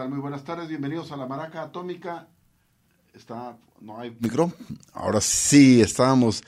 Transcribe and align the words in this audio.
Tal? 0.00 0.08
Muy 0.08 0.18
buenas 0.18 0.44
tardes, 0.44 0.66
bienvenidos 0.66 1.12
a 1.12 1.16
La 1.18 1.26
Maraca 1.26 1.60
Atómica. 1.60 2.26
Está, 3.12 3.58
no 3.82 3.98
hay 3.98 4.16
micro. 4.18 4.50
Ahora 4.94 5.20
sí, 5.20 5.82
estábamos 5.82 6.42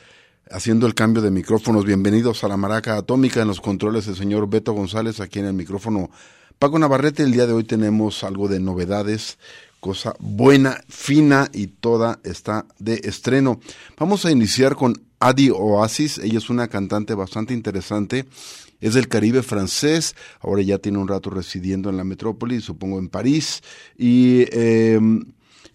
haciendo 0.51 0.87
el 0.87 0.95
cambio 0.95 1.21
de 1.21 1.31
micrófonos. 1.31 1.85
Bienvenidos 1.85 2.45
a 2.45 2.49
La 2.49 2.57
Maraca 2.57 2.97
Atómica 2.97 3.43
en 3.43 3.49
los 3.49 3.61
controles 3.61 4.09
el 4.09 4.17
señor 4.17 4.49
Beto 4.49 4.73
González, 4.73 5.21
aquí 5.21 5.41
en 5.41 5.45
el 5.45 5.53
micrófono 5.53 6.09
Paco 6.59 6.79
Navarrete. 6.79 7.25
El 7.25 7.33
día 7.33 7.47
de 7.47 7.53
hoy 7.53 7.65
tenemos 7.65 8.25
algo 8.25 8.49
de 8.49 8.59
novedades, 8.59 9.37
cosa 9.81 10.15
buena, 10.19 10.81
fina 10.89 11.51
y 11.53 11.67
toda 11.67 12.21
está 12.25 12.65
de 12.79 13.03
estreno. 13.05 13.61
Vamos 13.99 14.25
a 14.25 14.31
iniciar 14.31 14.77
con 14.77 14.95
Adi 15.21 15.51
Oasis. 15.51 16.17
Ella 16.17 16.39
es 16.39 16.49
una 16.49 16.69
cantante 16.69 17.13
bastante 17.13 17.53
interesante. 17.53 18.25
Es 18.83 18.93
del 18.93 19.09
Caribe 19.09 19.43
francés, 19.43 20.15
ahora 20.41 20.61
ya 20.61 20.77
tiene 20.77 20.99
un 20.99 21.09
rato 21.09 21.31
residiendo 21.31 21.89
en 21.89 21.97
la 21.97 22.05
metrópoli, 22.05 22.61
supongo 22.61 22.99
en 22.99 23.09
París. 23.09 23.63
Y 23.97 24.43
eh, 24.53 25.01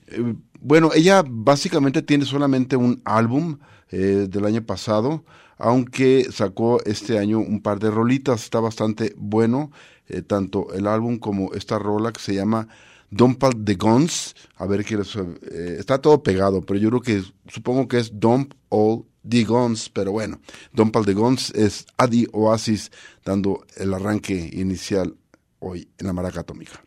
eh, 0.08 0.36
bueno, 0.60 0.92
ella 0.94 1.24
básicamente 1.28 2.02
tiene 2.02 2.26
solamente 2.26 2.76
un 2.76 3.02
álbum 3.06 3.58
eh, 3.90 4.28
del 4.30 4.46
año 4.46 4.66
pasado, 4.66 5.24
aunque 5.58 6.28
sacó 6.32 6.84
este 6.84 7.18
año 7.18 7.40
un 7.40 7.62
par 7.62 7.80
de 7.80 7.90
rolitas, 7.90 8.44
está 8.44 8.60
bastante 8.60 9.14
bueno, 9.18 9.72
eh, 10.08 10.22
tanto 10.22 10.74
el 10.74 10.88
álbum 10.88 11.20
como 11.20 11.54
esta 11.54 11.80
rola 11.80 12.12
que 12.12 12.20
se 12.20 12.36
llama 12.36 12.68
Dump 13.10 13.42
All 13.44 13.64
the 13.64 13.76
Guns, 13.76 14.36
a 14.58 14.66
ver 14.66 14.84
qué 14.84 14.96
eh, 14.96 15.78
está 15.80 16.00
todo 16.00 16.22
pegado, 16.22 16.62
pero 16.62 16.80
yo 16.80 16.90
creo 16.90 17.02
que 17.02 17.24
supongo 17.48 17.88
que 17.88 18.00
es 18.00 18.20
Dump 18.20 18.54
All 18.70 19.06
Digons, 19.24 19.90
pero 19.90 20.12
bueno, 20.12 20.40
Don 20.72 20.92
Pal 20.92 21.06
de 21.06 21.14
Gons 21.14 21.52
es 21.52 21.86
Adi 21.98 22.28
Oasis 22.32 22.92
dando 23.26 23.66
el 23.76 23.94
arranque 23.94 24.50
inicial 24.54 25.18
hoy 25.60 25.90
en 25.98 26.08
la 26.08 26.14
maraca 26.14 26.42
atómica. 26.42 26.84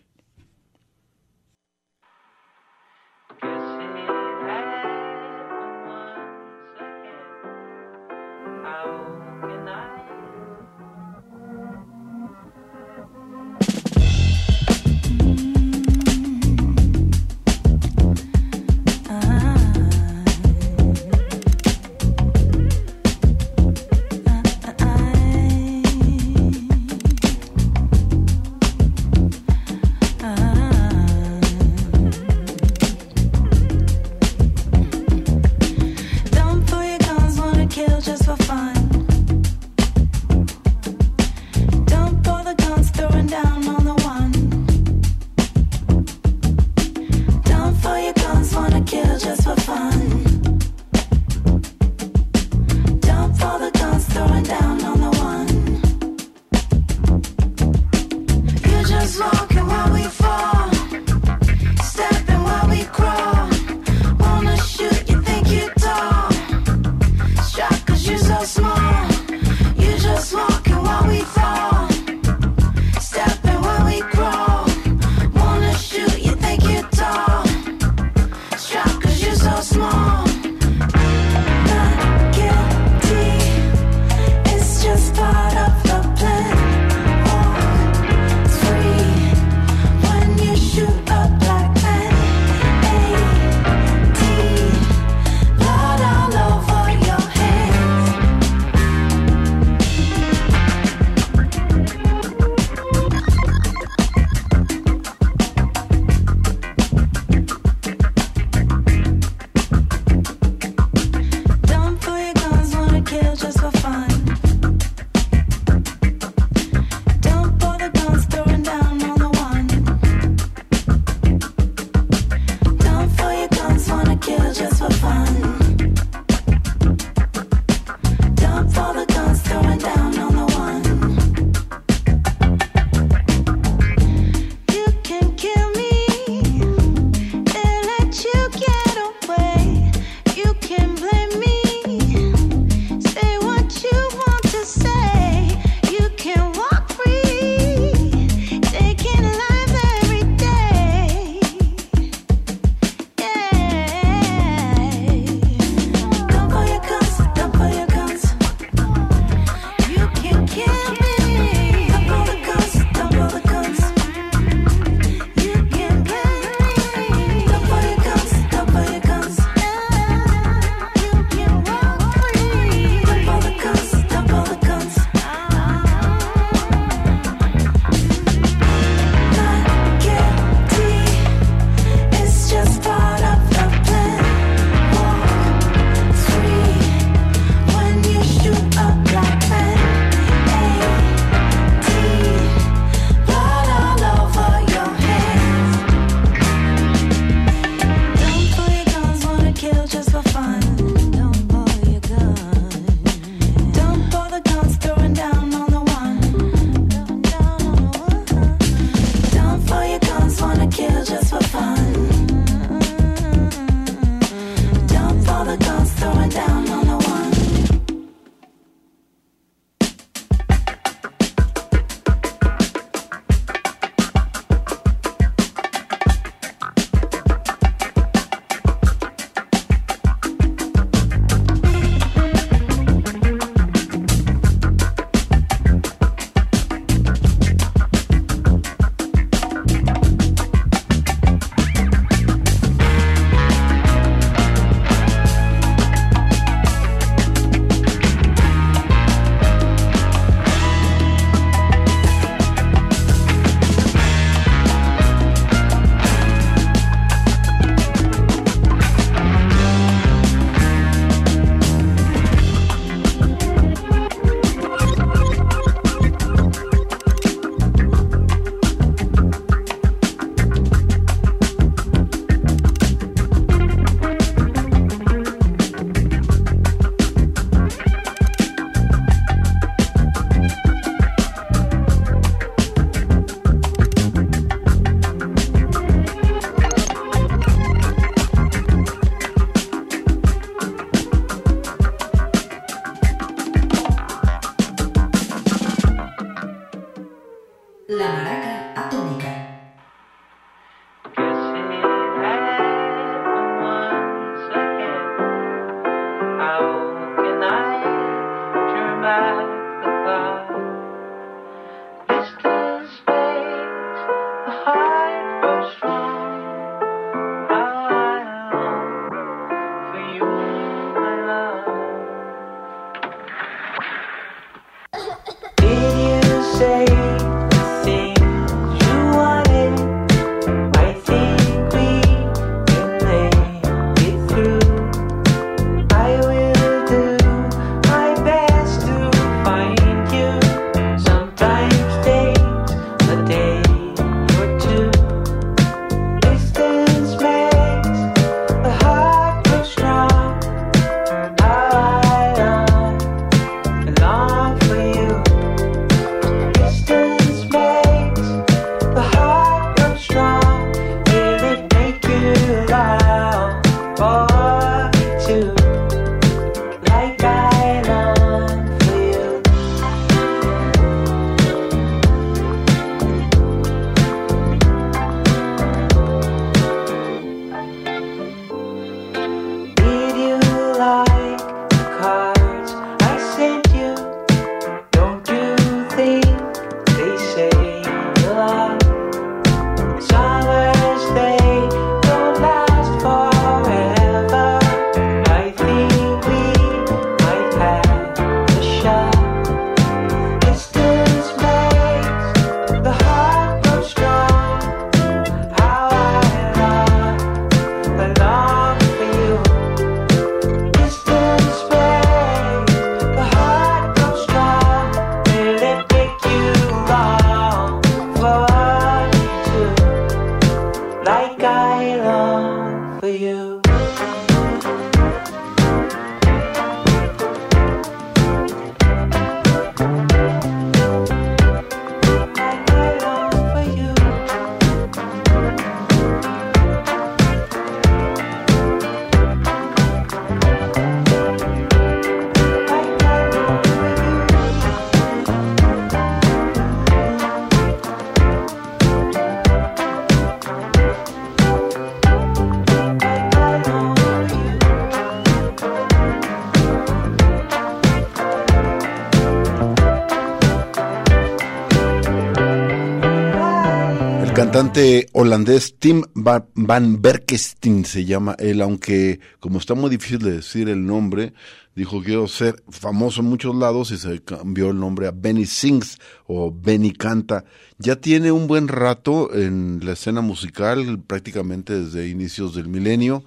Holandés 465.50 465.74
Tim 465.78 466.02
Van 466.14 467.02
Berkestein 467.02 467.84
se 467.84 468.04
llama 468.04 468.36
él, 468.38 468.62
aunque 468.62 469.18
como 469.40 469.58
está 469.58 469.74
muy 469.74 469.90
difícil 469.90 470.18
de 470.18 470.36
decir 470.36 470.68
el 470.68 470.86
nombre, 470.86 471.32
dijo 471.74 472.02
quiero 472.02 472.28
ser 472.28 472.62
famoso 472.68 473.20
en 473.20 473.26
muchos 473.26 473.56
lados 473.56 473.90
y 473.90 473.98
se 473.98 474.20
cambió 474.20 474.70
el 474.70 474.78
nombre 474.78 475.08
a 475.08 475.12
Benny 475.12 475.46
Sings 475.46 475.98
o 476.26 476.52
Benny 476.52 476.92
Canta. 476.92 477.44
Ya 477.78 477.96
tiene 477.96 478.30
un 478.30 478.46
buen 478.46 478.68
rato 478.68 479.34
en 479.34 479.80
la 479.82 479.92
escena 479.92 480.20
musical, 480.20 481.02
prácticamente 481.04 481.80
desde 481.80 482.08
inicios 482.08 482.54
del 482.54 482.68
milenio, 482.68 483.24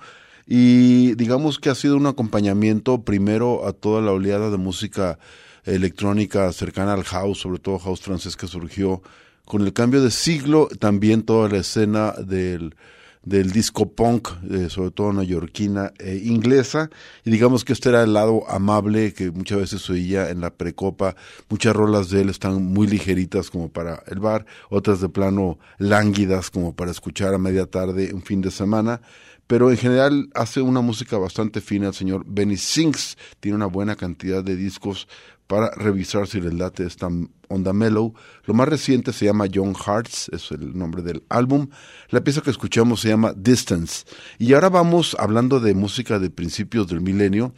y 0.47 1.15
digamos 1.15 1.59
que 1.59 1.69
ha 1.69 1.75
sido 1.75 1.97
un 1.97 2.05
acompañamiento 2.05 3.01
primero 3.03 3.67
a 3.67 3.73
toda 3.73 4.01
la 4.01 4.11
oleada 4.11 4.49
de 4.49 4.57
música 4.57 5.19
electrónica 5.65 6.51
cercana 6.53 6.93
al 6.93 7.03
house, 7.03 7.39
sobre 7.39 7.59
todo 7.59 7.79
house 7.79 8.01
francés 8.01 8.37
que 8.37 8.47
surgió 8.47 9.01
con 9.45 9.61
el 9.61 9.73
cambio 9.73 10.01
de 10.01 10.11
siglo, 10.11 10.67
también 10.79 11.23
toda 11.23 11.49
la 11.49 11.57
escena 11.57 12.13
del, 12.13 12.75
del 13.23 13.51
disco 13.51 13.91
punk, 13.91 14.29
eh, 14.49 14.69
sobre 14.69 14.91
todo 14.91 15.13
neoyorquina 15.13 15.93
e 15.99 16.15
inglesa, 16.15 16.89
y 17.23 17.31
digamos 17.31 17.63
que 17.63 17.73
este 17.73 17.89
era 17.89 18.03
el 18.03 18.13
lado 18.13 18.49
amable 18.49 19.13
que 19.13 19.31
muchas 19.31 19.59
veces 19.59 19.89
oía 19.89 20.29
en 20.29 20.41
la 20.41 20.51
precopa, 20.51 21.15
muchas 21.49 21.75
rolas 21.75 22.09
de 22.09 22.21
él 22.21 22.29
están 22.29 22.63
muy 22.63 22.87
ligeritas 22.87 23.49
como 23.49 23.69
para 23.69 24.03
el 24.07 24.19
bar, 24.19 24.45
otras 24.69 25.01
de 25.01 25.09
plano 25.09 25.57
lánguidas 25.77 26.49
como 26.49 26.75
para 26.75 26.91
escuchar 26.91 27.33
a 27.33 27.37
media 27.37 27.65
tarde 27.65 28.13
un 28.13 28.21
fin 28.21 28.41
de 28.41 28.51
semana, 28.51 29.01
pero 29.47 29.71
en 29.71 29.77
general 29.77 30.29
hace 30.35 30.61
una 30.61 30.81
música 30.81 31.17
bastante 31.17 31.61
fina 31.61 31.87
el 31.87 31.93
señor 31.93 32.23
Benny 32.25 32.57
Sinks, 32.57 33.17
tiene 33.39 33.55
una 33.55 33.67
buena 33.67 33.95
cantidad 33.95 34.43
de 34.43 34.55
discos 34.55 35.07
para 35.47 35.69
revisar 35.71 36.27
si 36.27 36.41
les 36.41 36.53
late 36.53 36.85
esta 36.85 37.09
onda 37.53 37.73
mellow. 37.73 38.13
Lo 38.45 38.53
más 38.53 38.67
reciente 38.67 39.13
se 39.13 39.25
llama 39.25 39.45
Young 39.45 39.75
Hearts, 39.75 40.29
es 40.33 40.51
el 40.51 40.77
nombre 40.77 41.01
del 41.01 41.23
álbum. 41.29 41.69
La 42.09 42.23
pieza 42.23 42.41
que 42.41 42.49
escuchamos 42.49 43.01
se 43.01 43.09
llama 43.09 43.33
Distance. 43.35 44.05
Y 44.39 44.53
ahora 44.53 44.69
vamos 44.69 45.15
hablando 45.19 45.59
de 45.59 45.73
música 45.73 46.19
de 46.19 46.29
principios 46.29 46.87
del 46.87 47.01
milenio 47.01 47.53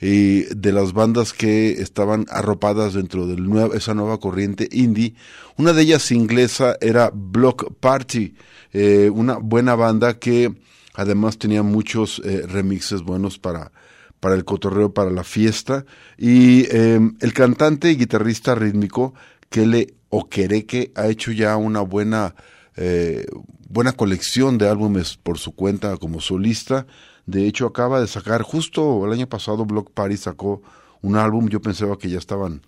y 0.00 0.42
de 0.54 0.72
las 0.72 0.92
bandas 0.92 1.32
que 1.32 1.72
estaban 1.72 2.26
arropadas 2.30 2.94
dentro 2.94 3.26
de 3.26 3.76
esa 3.76 3.94
nueva 3.94 4.18
corriente 4.18 4.68
indie. 4.72 5.14
Una 5.56 5.72
de 5.72 5.82
ellas 5.82 6.10
inglesa 6.10 6.76
era 6.80 7.10
Block 7.12 7.74
Party, 7.80 8.34
eh, 8.72 9.10
una 9.12 9.36
buena 9.36 9.74
banda 9.74 10.18
que 10.18 10.54
además 10.94 11.38
tenía 11.38 11.62
muchos 11.62 12.22
eh, 12.24 12.46
remixes 12.46 13.02
buenos 13.02 13.38
para 13.38 13.72
para 14.20 14.34
el 14.34 14.44
cotorreo, 14.44 14.92
para 14.92 15.10
la 15.10 15.24
fiesta. 15.24 15.84
Y 16.16 16.66
el 16.70 17.32
cantante 17.34 17.90
y 17.90 17.96
guitarrista 17.96 18.54
rítmico 18.54 19.14
Kele 19.50 19.94
Okereke 20.10 20.92
ha 20.94 21.08
hecho 21.08 21.32
ya 21.32 21.56
una 21.56 21.80
buena, 21.80 22.34
eh, 22.76 23.26
buena 23.68 23.92
colección 23.92 24.58
de 24.58 24.68
álbumes 24.68 25.16
por 25.16 25.38
su 25.38 25.52
cuenta 25.54 25.96
como 25.96 26.20
solista. 26.20 26.86
De 27.26 27.46
hecho, 27.46 27.66
acaba 27.66 28.00
de 28.00 28.06
sacar, 28.06 28.42
justo 28.42 29.04
el 29.04 29.12
año 29.12 29.28
pasado, 29.28 29.66
Block 29.66 29.90
Party 29.90 30.16
sacó 30.16 30.62
un 31.02 31.16
álbum. 31.16 31.48
Yo 31.48 31.60
pensaba 31.60 31.98
que 31.98 32.08
ya 32.08 32.18
estaban 32.18 32.62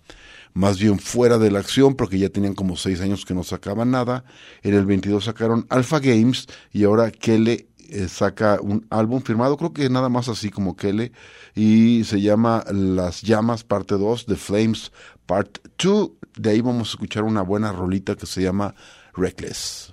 más 0.53 0.77
bien 0.77 0.99
fuera 0.99 1.37
de 1.37 1.51
la 1.51 1.59
acción 1.59 1.95
porque 1.95 2.19
ya 2.19 2.29
tenían 2.29 2.53
como 2.53 2.75
seis 2.75 2.99
años 3.01 3.25
que 3.25 3.33
no 3.33 3.43
sacaban 3.43 3.91
nada. 3.91 4.25
En 4.61 4.73
el 4.73 4.85
22 4.85 5.23
sacaron 5.23 5.65
Alpha 5.69 5.99
Games 5.99 6.47
y 6.71 6.83
ahora 6.83 7.11
Kele 7.11 7.67
eh, 7.93 8.07
saca 8.07 8.59
un 8.59 8.87
álbum 8.89 9.21
firmado, 9.21 9.55
creo 9.55 9.71
que 9.71 9.87
nada 9.87 10.09
más 10.09 10.27
así 10.27 10.49
como 10.49 10.75
Kele, 10.75 11.11
y 11.53 12.03
se 12.05 12.21
llama 12.21 12.63
Las 12.71 13.21
Llamas, 13.21 13.63
parte 13.63 13.95
2, 13.95 14.25
The 14.25 14.35
Flames, 14.35 14.91
part 15.25 15.59
2. 15.77 16.11
De 16.37 16.49
ahí 16.49 16.61
vamos 16.61 16.89
a 16.89 16.91
escuchar 16.91 17.23
una 17.23 17.41
buena 17.41 17.71
rolita 17.71 18.15
que 18.15 18.25
se 18.25 18.41
llama 18.41 18.75
Reckless. 19.13 19.92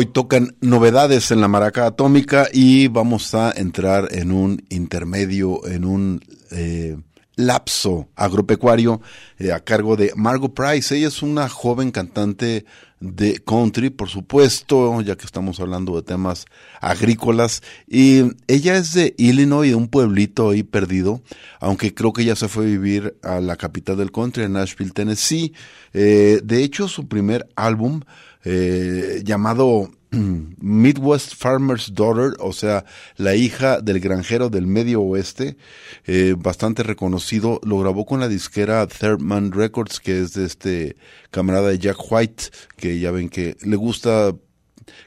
Hoy 0.00 0.06
tocan 0.06 0.54
novedades 0.60 1.32
en 1.32 1.40
la 1.40 1.48
maraca 1.48 1.84
atómica 1.84 2.46
y 2.52 2.86
vamos 2.86 3.34
a 3.34 3.50
entrar 3.50 4.06
en 4.12 4.30
un 4.30 4.64
intermedio, 4.68 5.66
en 5.66 5.84
un 5.84 6.20
eh, 6.52 6.96
lapso 7.34 8.08
agropecuario 8.14 9.00
eh, 9.38 9.50
a 9.50 9.58
cargo 9.58 9.96
de 9.96 10.12
Margot 10.14 10.54
Price. 10.54 10.96
Ella 10.96 11.08
es 11.08 11.20
una 11.20 11.48
joven 11.48 11.90
cantante 11.90 12.64
de 13.00 13.40
country, 13.44 13.90
por 13.90 14.08
supuesto, 14.08 15.00
ya 15.02 15.16
que 15.16 15.26
estamos 15.26 15.58
hablando 15.58 15.96
de 15.96 16.02
temas 16.02 16.46
agrícolas. 16.80 17.64
Y 17.88 18.22
ella 18.46 18.76
es 18.76 18.92
de 18.92 19.16
Illinois, 19.18 19.68
de 19.68 19.74
un 19.74 19.88
pueblito 19.88 20.50
ahí 20.50 20.62
perdido, 20.62 21.22
aunque 21.58 21.92
creo 21.92 22.12
que 22.12 22.22
ella 22.22 22.36
se 22.36 22.46
fue 22.46 22.66
a 22.66 22.68
vivir 22.68 23.18
a 23.24 23.40
la 23.40 23.56
capital 23.56 23.96
del 23.96 24.12
country, 24.12 24.44
en 24.44 24.52
Nashville, 24.52 24.92
Tennessee. 24.92 25.54
Eh, 25.92 26.40
de 26.44 26.62
hecho, 26.62 26.86
su 26.86 27.08
primer 27.08 27.48
álbum 27.56 28.02
eh, 28.50 29.20
llamado 29.24 29.90
Midwest 30.10 31.34
Farmer's 31.34 31.92
Daughter, 31.92 32.32
o 32.40 32.54
sea, 32.54 32.86
la 33.16 33.34
hija 33.34 33.82
del 33.82 34.00
granjero 34.00 34.48
del 34.48 34.66
medio 34.66 35.02
oeste, 35.02 35.58
eh, 36.06 36.34
bastante 36.36 36.82
reconocido, 36.82 37.60
lo 37.62 37.78
grabó 37.78 38.06
con 38.06 38.20
la 38.20 38.28
disquera 38.28 38.86
Third 38.86 39.20
Man 39.20 39.52
Records, 39.52 40.00
que 40.00 40.20
es 40.22 40.32
de 40.32 40.46
este 40.46 40.96
camarada 41.30 41.68
de 41.68 41.78
Jack 41.78 41.98
White, 42.10 42.44
que 42.78 42.98
ya 42.98 43.10
ven 43.10 43.28
que 43.28 43.58
le 43.60 43.76
gusta 43.76 44.34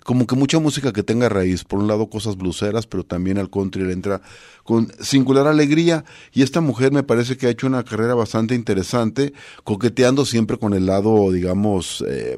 como 0.03 0.27
que 0.27 0.35
mucha 0.35 0.59
música 0.59 0.93
que 0.93 1.01
tenga 1.01 1.27
raíz, 1.27 1.63
por 1.63 1.79
un 1.79 1.87
lado 1.87 2.07
cosas 2.07 2.37
bluseras, 2.37 2.85
pero 2.85 3.03
también 3.03 3.39
al 3.39 3.49
country 3.49 3.83
le 3.83 3.93
entra 3.93 4.21
con 4.63 4.91
singular 4.99 5.47
alegría. 5.47 6.05
Y 6.31 6.43
esta 6.43 6.61
mujer 6.61 6.91
me 6.91 7.01
parece 7.01 7.37
que 7.37 7.47
ha 7.47 7.49
hecho 7.49 7.65
una 7.65 7.83
carrera 7.83 8.13
bastante 8.13 8.53
interesante, 8.53 9.33
coqueteando 9.63 10.25
siempre 10.25 10.57
con 10.57 10.75
el 10.75 10.85
lado, 10.85 11.31
digamos, 11.31 12.03
eh, 12.07 12.37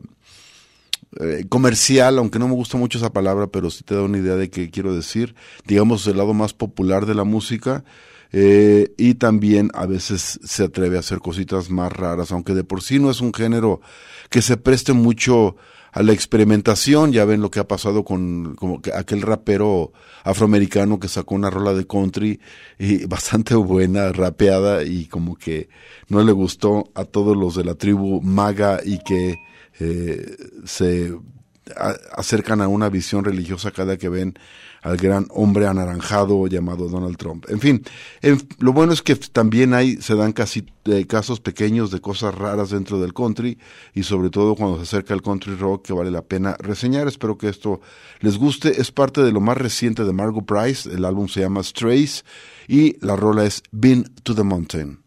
eh, 1.20 1.46
comercial, 1.50 2.18
aunque 2.18 2.40
no 2.40 2.48
me 2.48 2.56
gusta 2.56 2.78
mucho 2.78 2.98
esa 2.98 3.14
palabra, 3.14 3.48
pero 3.48 3.70
sí 3.70 3.84
te 3.84 3.96
da 3.96 4.02
una 4.02 4.18
idea 4.18 4.36
de 4.36 4.50
qué 4.50 4.70
quiero 4.70 4.96
decir, 4.96 5.36
digamos 5.66 6.08
el 6.08 6.18
lado 6.18 6.34
más 6.34 6.54
popular 6.54 7.06
de 7.06 7.16
la 7.16 7.24
música, 7.24 7.84
eh, 8.32 8.94
y 8.98 9.14
también 9.16 9.70
a 9.76 9.86
veces 9.86 10.40
se 10.44 10.64
atreve 10.64 10.98
a 10.98 11.02
hacer 11.02 11.20
cositas 11.20 11.70
más 11.70 11.92
raras, 11.92 12.32
aunque 12.32 12.56
de 12.56 12.64
por 12.64 12.82
sí 12.82 13.00
no 13.00 13.12
es 13.12 13.22
un 13.22 13.34
género 13.34 13.80
que 14.30 14.42
se 14.42 14.58
preste 14.58 14.94
mucho 14.94 15.56
a 15.92 16.02
la 16.02 16.12
experimentación, 16.12 17.12
ya 17.12 17.24
ven 17.24 17.42
lo 17.42 17.52
que 17.52 17.60
ha 17.60 17.68
pasado 17.68 18.04
con 18.04 18.58
aquel 18.96 19.22
rapero 19.22 19.94
afroamericano 20.24 21.00
que 21.00 21.08
sacó 21.08 21.36
una 21.36 21.52
rola 21.52 21.74
de 21.74 21.86
country 21.86 22.40
y 22.80 23.06
bastante 23.08 23.54
buena, 23.54 24.12
rapeada 24.12 24.84
y 24.84 25.06
como 25.06 25.36
que 25.36 25.70
no 26.10 26.24
le 26.24 26.32
gustó 26.32 26.90
a 26.96 27.06
todos 27.06 27.38
los 27.38 27.56
de 27.56 27.66
la 27.66 27.76
tribu 27.76 28.22
maga 28.22 28.80
y 28.84 28.98
que 29.04 29.36
eh, 29.80 30.36
se 30.66 31.14
acercan 32.16 32.62
a 32.62 32.68
una 32.68 32.90
visión 32.90 33.24
religiosa 33.24 33.72
cada 33.72 33.98
que 33.98 34.10
ven 34.10 34.38
al 34.82 34.98
gran 34.98 35.28
hombre 35.30 35.66
anaranjado 35.66 36.46
llamado 36.48 36.90
Donald 36.90 37.16
Trump. 37.18 37.46
En 37.50 37.60
fin, 37.62 37.84
lo 38.60 38.74
bueno 38.74 38.92
es 38.92 39.02
que 39.02 39.16
también 39.16 39.74
hay, 39.74 39.96
se 40.02 40.16
dan 40.16 40.34
casi 40.34 40.66
eh, 40.86 41.08
casos 41.08 41.40
pequeños 41.40 41.90
de 41.90 42.02
cosas 42.02 42.36
raras 42.36 42.70
dentro 42.70 43.00
del 43.00 43.14
country 43.14 43.58
y 43.94 44.04
sobre 44.04 44.30
todo 44.30 44.56
cuando 44.56 44.76
se 44.78 44.84
acerca 44.84 45.14
el 45.14 45.22
country 45.22 45.56
rock 45.56 45.86
que 45.86 45.94
vale 45.94 46.12
la 46.12 46.22
pena 46.22 46.58
reseñar. 46.60 47.08
Espero 47.08 47.38
que 47.38 47.48
esto 47.48 47.80
les 48.20 48.38
guste. 48.38 48.82
Es 48.82 48.92
parte 48.92 49.22
de 49.24 49.32
lo 49.32 49.40
más 49.40 49.58
reciente 49.58 50.04
de 50.04 50.12
Margot 50.12 50.46
Price. 50.46 50.90
El 50.90 51.06
álbum 51.06 51.30
se 51.30 51.40
llama 51.40 51.64
Strays 51.64 52.26
y 52.68 52.98
la 53.06 53.16
rola 53.16 53.46
es 53.46 53.64
Been 53.72 54.04
to 54.24 54.36
the 54.36 54.44
Mountain. 54.44 55.03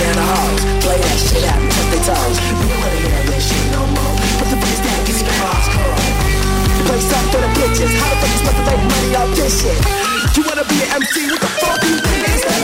scared 0.00 0.16
the 0.16 0.24
hoes. 0.32 0.62
Play 0.80 0.96
that 0.96 1.18
shit 1.20 1.44
out 1.44 1.60
and 1.60 1.68
touch 1.68 1.88
their 1.92 2.04
toes. 2.08 2.36
We 2.40 2.64
don't 2.64 2.80
wanna 2.80 3.00
hear 3.04 3.20
that 3.28 3.42
shit 3.44 3.64
no 3.76 3.82
more. 3.92 4.14
But 4.40 4.48
the 4.48 4.56
bitch 4.56 4.80
down, 4.80 4.96
that? 4.96 5.04
Give 5.04 5.16
me 5.20 5.24
the 5.28 5.36
box 5.44 5.62
call. 5.76 5.92
The 6.80 7.18
for 7.32 7.40
the 7.44 7.50
bitches. 7.60 7.92
How 8.00 8.08
the 8.08 8.16
fuck 8.16 8.32
you 8.32 8.38
supposed 8.40 8.58
to 8.60 8.64
make 8.64 8.80
money 8.80 9.10
off 9.20 9.30
this 9.36 9.52
shit? 9.60 9.78
You 10.36 10.42
wanna 10.48 10.64
be 10.72 10.76
an 10.88 11.04
MC? 11.04 11.28
What 11.28 11.40
the 11.44 11.50
fuck 11.60 11.76
do 11.84 11.86
you 11.92 12.00
think 12.00 12.22
is 12.32 12.42
that? 12.48 12.60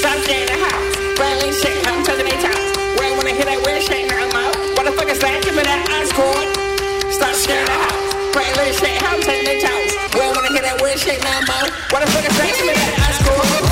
Stop 0.00 0.16
staying 0.20 0.44
in 0.44 0.52
the 0.52 0.58
house. 0.68 0.88
Brain 1.16 1.52
shit, 1.56 1.76
I'm 1.88 2.04
touching 2.04 2.28
their 2.28 2.40
toes. 2.44 2.68
We 3.00 3.02
ain't 3.08 3.16
wanna 3.16 3.32
hear 3.32 3.48
that 3.48 3.60
weird 3.64 3.80
shit 3.80 4.04
no 4.12 4.20
more. 4.36 4.52
What 4.76 4.84
the 4.84 4.92
fuck 4.92 5.08
is 5.08 5.20
that? 5.24 5.40
Give 5.40 5.56
me 5.56 5.64
that 5.64 5.80
ice 5.96 6.12
cord. 6.12 6.44
Stop 7.08 7.32
scaring 7.40 7.72
the 7.72 7.78
house. 7.88 8.04
Brain 8.36 8.52
shit, 8.76 9.00
I'm 9.00 9.20
touching 9.24 9.48
their 9.48 9.60
toes. 9.64 9.92
We 10.12 10.20
ain't 10.20 10.36
wanna 10.36 10.52
hear 10.52 10.64
that 10.68 10.76
weird 10.76 11.00
shit 11.00 11.18
no 11.24 11.32
more. 11.48 11.66
What 11.88 12.04
the 12.04 12.08
fuck 12.12 12.24
is 12.28 12.36
that? 12.36 12.52
Give 12.52 12.68
me 12.68 12.74
that 12.76 12.92
ice 13.08 13.20
cord. 13.24 13.65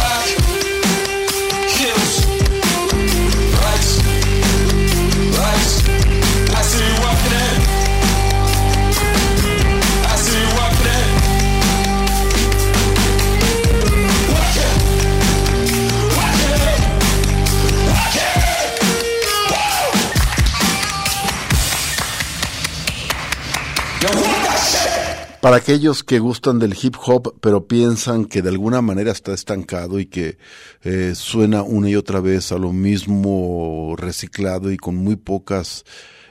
Para 25.44 25.56
aquellos 25.56 26.02
que 26.02 26.20
gustan 26.20 26.58
del 26.58 26.74
hip 26.82 26.96
hop, 27.04 27.34
pero 27.42 27.68
piensan 27.68 28.24
que 28.24 28.40
de 28.40 28.48
alguna 28.48 28.80
manera 28.80 29.12
está 29.12 29.34
estancado 29.34 30.00
y 30.00 30.06
que 30.06 30.38
eh, 30.82 31.12
suena 31.14 31.62
una 31.62 31.90
y 31.90 31.96
otra 31.96 32.20
vez 32.20 32.50
a 32.50 32.56
lo 32.56 32.72
mismo 32.72 33.94
reciclado 33.98 34.72
y 34.72 34.78
con 34.78 34.96
muy 34.96 35.16
pocas, 35.16 35.84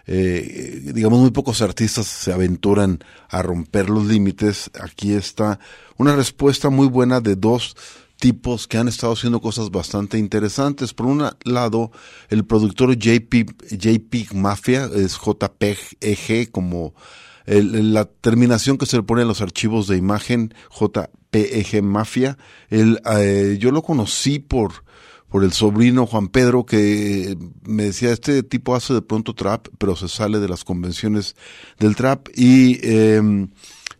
eh, 0.08 0.82
digamos, 0.96 1.20
muy 1.20 1.30
pocos 1.30 1.62
artistas 1.62 2.08
se 2.08 2.34
aventuran 2.34 3.04
a 3.30 3.44
romper 3.44 3.92
los 3.92 4.08
límites, 4.08 4.72
aquí 4.82 5.14
está 5.14 5.60
una 5.98 6.16
respuesta 6.16 6.72
muy 6.72 6.88
buena 6.88 7.22
de 7.22 7.36
dos 7.36 7.76
tipos 8.20 8.68
que 8.68 8.80
han 8.80 8.88
estado 8.88 9.14
haciendo 9.14 9.42
cosas 9.42 9.70
bastante 9.70 10.18
interesantes. 10.18 10.96
Por 10.96 11.06
un 11.06 11.30
lado, 11.44 11.92
el 12.30 12.46
productor 12.46 12.98
JP, 12.98 13.34
JP 13.78 14.34
Mafia, 14.34 14.90
es 14.92 15.20
JPEG 15.20 16.50
como 16.50 16.96
la 17.46 18.06
terminación 18.06 18.78
que 18.78 18.86
se 18.86 18.98
le 18.98 19.04
pone 19.04 19.24
en 19.24 19.28
los 19.28 19.42
archivos 19.42 19.88
de 19.88 19.98
imagen 19.98 20.54
JPEG 20.72 21.84
Mafia. 21.84 22.38
El, 22.70 23.02
eh, 23.18 23.58
yo 23.60 23.72
lo 23.72 23.82
conocí 23.82 24.40
por, 24.40 24.84
por 25.30 25.44
el 25.44 25.52
sobrino 25.52 26.06
Juan 26.06 26.28
Pedro 26.28 26.66
que 26.66 27.38
me 27.64 27.86
decía, 27.86 28.12
este 28.12 28.44
tipo 28.44 28.76
hace 28.76 28.94
de 28.94 29.02
pronto 29.02 29.34
trap, 29.34 29.68
pero 29.78 29.96
se 29.96 30.08
sale 30.08 30.40
de 30.40 30.48
las 30.48 30.64
convenciones 30.64 31.36
del 31.80 31.96
trap. 31.96 32.30
Y 32.36 32.80
em, 32.88 33.50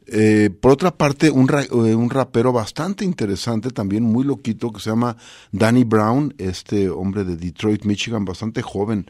eh, 0.08 0.50
por 0.62 0.72
otra 0.72 0.96
parte, 0.96 1.30
un, 1.30 1.50
eh, 1.50 1.96
un 1.96 2.10
rapero 2.10 2.52
bastante 2.52 3.04
interesante, 3.06 3.70
también 3.70 4.04
muy 4.04 4.24
loquito, 4.24 4.72
que 4.72 4.80
se 4.80 4.90
llama 4.90 5.18
Danny 5.52 5.84
Brown, 5.84 6.34
este 6.38 6.90
hombre 6.90 7.24
de 7.24 7.36
Detroit, 7.36 7.86
Michigan, 7.86 8.26
bastante 8.26 8.62
joven 8.62 9.08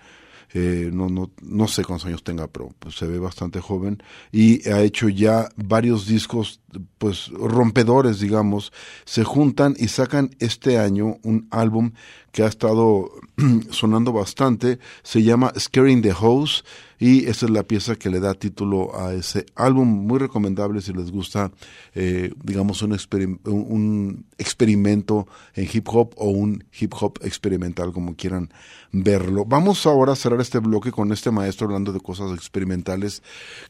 eh, 0.54 0.92
no, 0.94 1.10
no, 1.10 1.32
no 1.42 1.68
sé 1.68 1.84
cuántos 1.84 2.06
años 2.06 2.24
tenga, 2.24 2.48
pero 2.48 2.70
pues, 2.78 2.96
se 2.96 3.08
ve 3.08 3.18
bastante 3.18 3.60
joven 3.60 4.04
y 4.32 4.70
ha 4.70 4.82
hecho 4.82 5.10
ya 5.10 5.50
varios 5.56 6.06
discos, 6.06 6.62
pues 7.00 7.30
rompedores, 7.30 8.20
digamos, 8.20 8.72
se 9.04 9.24
juntan 9.24 9.76
y 9.78 9.88
sacan 9.88 10.30
este 10.40 10.78
año 10.78 11.18
un 11.24 11.48
álbum 11.50 11.94
que 12.32 12.44
ha 12.44 12.48
estado 12.48 13.12
sonando 13.72 14.14
bastante, 14.14 14.80
se 15.02 15.24
llama 15.24 15.52
Scaring 15.58 16.02
the 16.04 16.14
House 16.14 16.64
y 17.04 17.28
esa 17.28 17.48
es 17.48 17.52
la 17.52 17.64
pieza 17.64 17.98
que 17.98 18.10
le 18.10 18.22
da 18.22 18.34
título 18.34 18.98
a 18.98 19.14
ese 19.14 19.46
álbum, 19.56 19.90
muy 20.08 20.20
recomendable 20.20 20.80
si 20.80 20.94
les 20.94 21.12
gusta, 21.12 21.52
eh, 21.96 22.32
digamos, 22.42 22.82
un, 22.82 22.94
experimento 24.38 25.28
en 25.54 25.68
hip 25.70 25.90
hop 25.90 26.14
o 26.16 26.30
un 26.30 26.64
hip 26.80 26.94
hop 26.98 27.20
experimental, 27.22 27.92
como 27.92 28.16
quieran 28.16 28.54
verlo. 28.94 29.44
Vamos 29.44 29.86
ahora 29.86 30.14
a 30.14 30.16
cerrar 30.16 30.40
este 30.40 30.60
bloque 30.60 30.94
con 30.94 31.12
este 31.12 31.30
maestro 31.30 31.68
hablando 31.68 31.92
de 31.92 32.00
cosas 32.00 32.32
experimentales, 32.34 33.22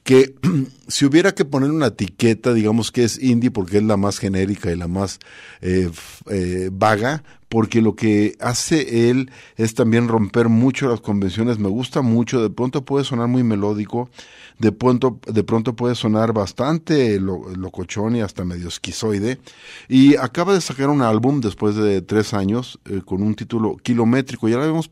que 0.04 0.36
si 0.88 1.06
hubiera 1.06 1.34
que 1.34 1.44
poner 1.44 1.72
una 1.72 1.88
etiqueta, 1.88 2.54
digamos 2.54 2.92
que 2.92 3.04
es 3.04 3.18
indie 3.20 3.50
porque 3.50 3.78
es 3.78 3.84
la 3.84 3.98
más 3.98 4.20
genérica 4.20 4.72
y 4.72 4.76
la 4.76 4.88
más 4.88 5.18
eh, 5.62 5.90
eh, 6.30 6.70
vaga, 6.72 7.24
porque 7.54 7.84
lo 7.84 7.96
que 7.96 8.36
hace 8.40 9.12
él 9.12 9.32
es 9.58 9.76
también 9.76 10.08
romper 10.08 10.50
mucho 10.50 10.90
las 10.90 11.02
convenciones, 11.02 11.60
me 11.60 11.70
gusta 11.70 12.02
mucho, 12.02 12.42
de 12.42 12.50
pronto 12.50 12.84
puede 12.84 13.06
sonar 13.06 13.28
muy 13.28 13.44
melódico, 13.44 14.10
de 14.58 14.72
pronto, 14.72 15.20
de 15.28 15.44
pronto 15.44 15.76
puede 15.76 15.94
sonar 15.94 16.34
bastante 16.34 17.20
locochón 17.20 18.16
y 18.16 18.22
hasta 18.22 18.44
medio 18.44 18.70
esquizoide, 18.70 19.40
y 19.88 20.16
acaba 20.16 20.56
de 20.56 20.62
sacar 20.62 20.90
un 20.90 21.04
álbum 21.04 21.42
después 21.42 21.76
de 21.76 22.02
tres 22.02 22.34
años 22.34 22.80
eh, 22.86 23.02
con 23.06 23.22
un 23.22 23.36
título 23.36 23.78
kilométrico, 23.78 24.50
ya 24.50 24.56
lo 24.56 24.64
habíamos 24.64 24.90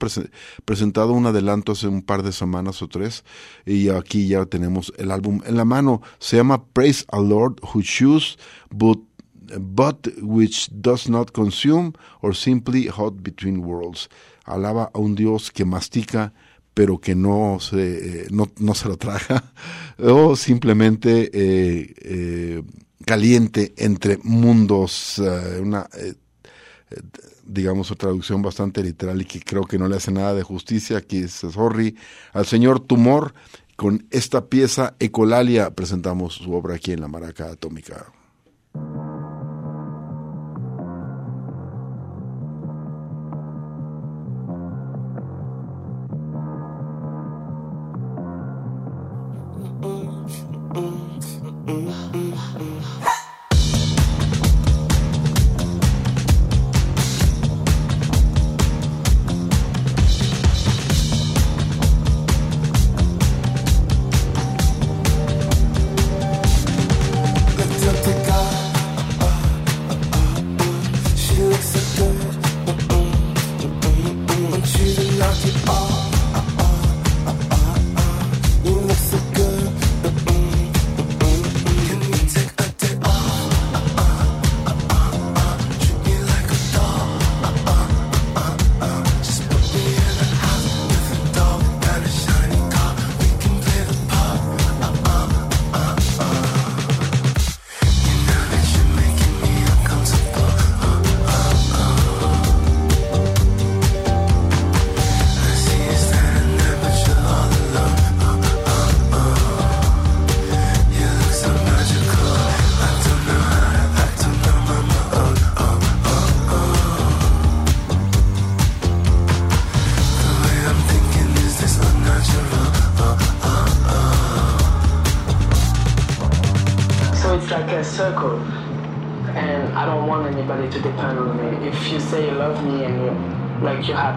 presentado 0.63 1.13
un 1.13 1.25
adelanto 1.25 1.71
hace 1.71 1.87
un 1.87 2.03
par 2.03 2.21
de 2.21 2.31
semanas 2.31 2.83
o 2.83 2.87
tres, 2.87 3.23
y 3.65 3.89
aquí 3.89 4.27
ya 4.27 4.45
tenemos 4.45 4.93
el 4.99 5.09
álbum 5.09 5.41
en 5.47 5.57
la 5.57 5.65
mano, 5.65 6.03
se 6.19 6.37
llama 6.37 6.63
Praise 6.63 7.05
a 7.11 7.19
Lord 7.19 7.55
Who 7.73 7.81
Choose, 7.81 8.37
but 8.69 8.99
but 9.59 10.07
which 10.21 10.69
does 10.71 11.09
not 11.09 11.33
consume 11.33 11.93
or 12.21 12.33
simply 12.33 12.87
hot 12.87 13.23
between 13.23 13.63
worlds. 13.65 14.09
Alaba 14.45 14.91
a 14.93 14.99
un 14.99 15.15
Dios 15.15 15.51
que 15.51 15.65
mastica 15.65 16.33
pero 16.73 16.99
que 16.99 17.15
no 17.15 17.57
se, 17.59 18.27
no, 18.31 18.49
no 18.59 18.73
se 18.73 18.87
lo 18.87 18.97
traga, 18.97 19.51
o 19.99 20.35
simplemente 20.35 21.29
eh, 21.33 21.93
eh, 21.97 22.63
caliente 23.05 23.73
entre 23.77 24.17
mundos, 24.23 25.19
eh, 25.19 25.59
una, 25.61 25.87
digamos, 27.45 27.93
traducción 27.97 28.41
bastante 28.41 28.83
literal 28.83 29.21
y 29.21 29.25
que 29.25 29.41
creo 29.41 29.63
que 29.63 29.77
no 29.77 29.87
le 29.87 29.97
hace 29.97 30.11
nada 30.11 30.33
de 30.33 30.43
justicia, 30.43 30.97
aquí 30.97 31.17
es 31.23 31.33
sorry, 31.33 31.95
al 32.33 32.45
señor 32.45 32.79
Tumor, 32.79 33.33
con 33.75 34.07
esta 34.11 34.45
pieza 34.45 34.95
Ecolalia 34.99 35.71
presentamos 35.71 36.35
su 36.35 36.53
obra 36.53 36.75
aquí 36.75 36.93
en 36.93 37.01
la 37.01 37.07
Maraca 37.07 37.49
Atómica. 37.51 38.13
Mm. 51.71 52.10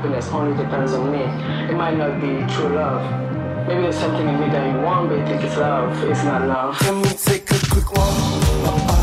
Happiness 0.05 0.29
only 0.33 0.57
depends 0.57 0.93
on 0.93 1.13
me. 1.13 1.23
It 1.71 1.77
might 1.77 1.97
not 1.97 2.21
be 2.21 2.33
true 2.55 2.75
love. 2.75 3.03
Maybe 3.67 3.83
there's 3.83 3.97
something 3.97 4.29
in 4.29 4.41
me 4.41 4.47
that 4.49 4.75
you 4.75 4.81
want, 4.83 5.09
but 5.09 5.19
you 5.19 5.27
think 5.27 5.43
it's 5.43 5.57
love. 5.57 6.03
It's 6.05 6.25
not 6.25 6.47
love. 6.47 6.81
Let 6.83 6.95
me 7.05 7.11
take 7.17 7.51
a 7.51 7.59
quick 7.71 7.91
walk. 7.93 8.94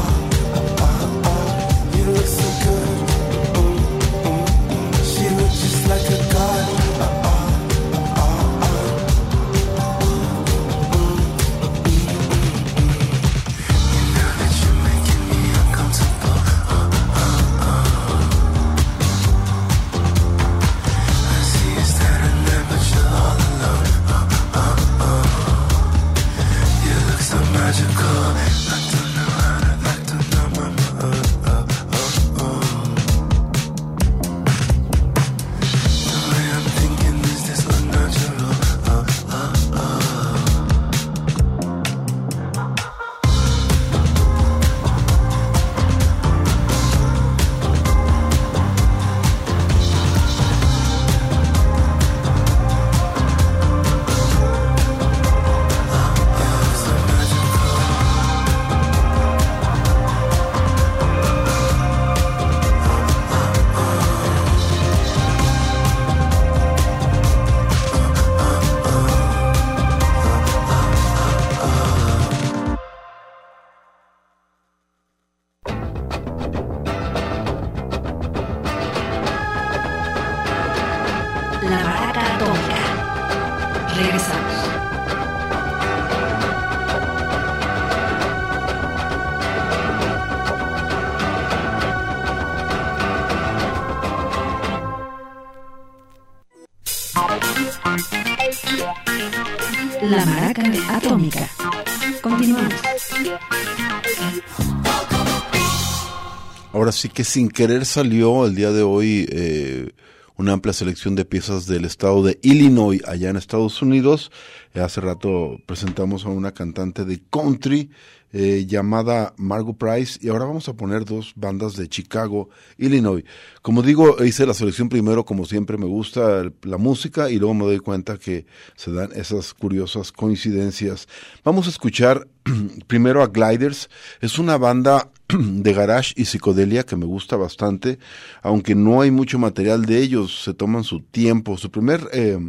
Ahora 106.92 107.00
sí 107.00 107.08
que 107.08 107.24
sin 107.24 107.48
querer 107.48 107.86
salió 107.86 108.46
el 108.46 108.54
día 108.54 108.74
de 108.74 108.84
hoy 108.84 109.26
eh, 109.32 109.92
una 110.36 110.52
amplia 110.52 110.74
selección 110.74 111.16
de 111.16 111.24
piezas 111.24 111.66
del 111.66 111.86
estado 111.86 112.22
de 112.22 112.38
Illinois, 112.42 113.02
allá 113.08 113.30
en 113.30 113.38
Estados 113.38 113.82
Unidos. 113.82 114.30
Hace 114.76 115.00
rato 115.00 115.62
presentamos 115.66 116.26
a 116.26 116.30
una 116.30 116.52
cantante 116.52 117.06
de 117.06 117.22
country 117.30 117.92
eh, 118.34 118.66
llamada 118.68 119.34
Margot 119.38 119.78
Price 119.78 120.20
y 120.22 120.28
ahora 120.28 120.44
vamos 120.44 120.68
a 120.68 120.74
poner 120.74 121.06
dos 121.06 121.32
bandas 121.38 121.78
de 121.78 121.88
Chicago, 121.88 122.50
Illinois. 122.78 123.24
Como 123.62 123.84
digo, 123.84 124.22
hice 124.24 124.46
la 124.46 124.54
selección 124.54 124.90
primero, 124.90 125.24
como 125.24 125.46
siempre 125.46 125.78
me 125.78 125.86
gusta 125.86 126.44
la 126.64 126.78
música 126.78 127.30
y 127.30 127.40
luego 127.40 127.54
me 127.54 127.64
doy 127.64 127.80
cuenta 127.80 128.18
que 128.18 128.46
se 128.76 128.92
dan 128.92 129.12
esas 129.16 129.54
curiosas 129.54 130.12
coincidencias. 130.12 131.08
Vamos 131.46 131.68
a 131.68 131.70
escuchar 131.70 132.28
primero 132.88 133.24
a 133.24 133.28
Gliders. 133.28 133.90
Es 134.20 134.40
una 134.40 134.58
banda 134.58 135.10
de 135.40 135.74
garage 135.74 136.14
y 136.16 136.26
psicodelia 136.26 136.84
que 136.84 136.96
me 136.96 137.06
gusta 137.06 137.36
bastante, 137.36 138.00
aunque 138.42 138.76
no 138.76 139.02
hay 139.02 139.12
mucho 139.12 139.40
material 139.40 139.86
de 139.86 140.00
ellos, 140.00 140.44
se 140.44 140.54
toman 140.54 140.84
su 140.84 141.02
tiempo. 141.02 141.58
Su 141.58 141.72
primer 141.72 142.08
eh, 142.14 142.40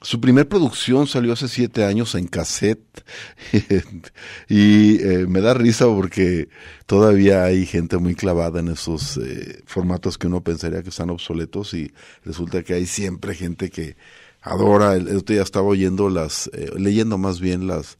su 0.00 0.20
primer 0.20 0.48
producción 0.48 1.06
salió 1.06 1.32
hace 1.32 1.46
siete 1.46 1.84
años 1.84 2.16
en 2.16 2.26
cassette 2.26 3.04
y 4.48 5.00
eh, 5.00 5.26
me 5.28 5.40
da 5.40 5.54
risa 5.54 5.86
porque 5.86 6.48
todavía 6.86 7.44
hay 7.44 7.66
gente 7.66 7.98
muy 7.98 8.16
clavada 8.16 8.58
en 8.58 8.68
esos 8.68 9.16
eh, 9.18 9.62
formatos 9.64 10.18
que 10.18 10.26
uno 10.26 10.40
pensaría 10.40 10.82
que 10.82 10.88
están 10.88 11.10
obsoletos 11.10 11.72
y 11.74 11.92
resulta 12.24 12.64
que 12.64 12.74
hay 12.74 12.86
siempre 12.86 13.36
gente 13.36 13.70
que 13.70 13.96
adora. 14.40 14.90
Otro 14.92 15.34
día 15.34 15.42
estaba 15.42 15.68
oyendo 15.68 16.10
las, 16.10 16.50
leyendo 16.76 17.16
más 17.16 17.38
bien 17.38 17.68
las 17.68 17.96